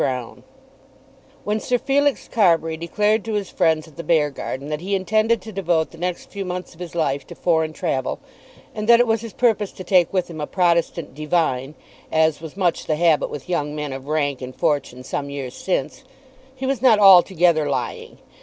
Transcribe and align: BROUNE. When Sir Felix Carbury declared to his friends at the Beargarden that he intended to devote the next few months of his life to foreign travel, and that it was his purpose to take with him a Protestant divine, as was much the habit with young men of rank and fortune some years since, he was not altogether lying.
BROUNE. 0.01 0.41
When 1.43 1.59
Sir 1.59 1.77
Felix 1.77 2.27
Carbury 2.27 2.75
declared 2.75 3.23
to 3.25 3.33
his 3.33 3.51
friends 3.51 3.87
at 3.87 3.97
the 3.97 4.03
Beargarden 4.03 4.69
that 4.69 4.81
he 4.81 4.95
intended 4.95 5.43
to 5.43 5.51
devote 5.51 5.91
the 5.91 5.99
next 5.99 6.31
few 6.31 6.43
months 6.43 6.73
of 6.73 6.79
his 6.79 6.95
life 6.95 7.27
to 7.27 7.35
foreign 7.35 7.71
travel, 7.71 8.19
and 8.73 8.89
that 8.89 8.99
it 8.99 9.05
was 9.05 9.21
his 9.21 9.33
purpose 9.33 9.71
to 9.73 9.83
take 9.83 10.11
with 10.11 10.27
him 10.27 10.41
a 10.41 10.47
Protestant 10.47 11.13
divine, 11.13 11.75
as 12.11 12.41
was 12.41 12.57
much 12.57 12.85
the 12.87 12.95
habit 12.95 13.29
with 13.29 13.47
young 13.47 13.75
men 13.75 13.93
of 13.93 14.07
rank 14.07 14.41
and 14.41 14.55
fortune 14.55 15.03
some 15.03 15.29
years 15.29 15.53
since, 15.53 16.03
he 16.55 16.65
was 16.65 16.81
not 16.81 16.97
altogether 16.97 17.69
lying. 17.69 18.17